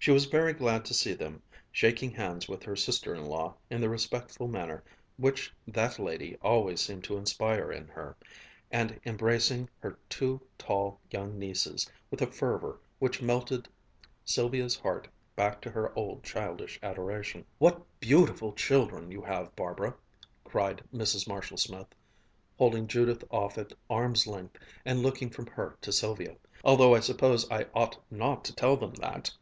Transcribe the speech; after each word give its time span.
She 0.00 0.12
was 0.12 0.26
very 0.26 0.52
glad 0.52 0.84
to 0.86 0.94
see 0.94 1.12
them, 1.12 1.42
shaking 1.72 2.12
hands 2.12 2.48
with 2.48 2.62
her 2.62 2.76
sister 2.76 3.14
in 3.16 3.26
law 3.26 3.56
in 3.68 3.80
the 3.80 3.90
respectful 3.90 4.46
manner 4.46 4.82
which 5.16 5.52
that 5.66 5.98
lady 5.98 6.36
always 6.40 6.80
seemed 6.80 7.04
to 7.04 7.16
inspire 7.18 7.72
in 7.72 7.88
her, 7.88 8.16
and 8.70 8.98
embracing 9.04 9.68
her 9.80 9.98
two 10.08 10.40
tall 10.56 11.00
young 11.10 11.36
nieces 11.36 11.90
with 12.12 12.22
a 12.22 12.30
fervor 12.30 12.78
which 13.00 13.20
melted 13.20 13.68
Sylvia's 14.24 14.78
heart 14.78 15.08
back 15.34 15.60
to 15.62 15.70
her 15.70 15.92
old 15.98 16.22
childish 16.22 16.78
adoration. 16.80 17.44
"What 17.58 17.82
beautiful 17.98 18.52
children 18.52 19.10
you 19.10 19.20
have, 19.22 19.54
Barbara!" 19.56 19.94
cried 20.44 20.80
Mrs. 20.94 21.26
Marshall 21.28 21.58
Smith, 21.58 21.88
holding 22.56 22.86
Judith 22.86 23.24
off 23.32 23.58
at 23.58 23.72
arm's 23.90 24.28
length 24.28 24.58
and 24.86 25.02
looking 25.02 25.28
from 25.28 25.48
her 25.48 25.76
to 25.82 25.92
Sylvia; 25.92 26.36
"although 26.64 26.94
I 26.94 27.00
suppose 27.00 27.50
I 27.50 27.66
ought 27.74 27.98
not 28.10 28.44
to 28.44 28.54
tell 28.54 28.76
them 28.76 28.94
that!" 28.94 29.34